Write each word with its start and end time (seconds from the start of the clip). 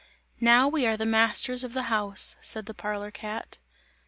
"Now 0.39 0.67
we 0.67 0.87
are 0.87 0.97
the 0.97 1.05
masters 1.05 1.63
of 1.63 1.73
the 1.73 1.83
house!" 1.83 2.35
said 2.41 2.65
the 2.65 2.73
parlour 2.73 3.11
cat. 3.11 3.59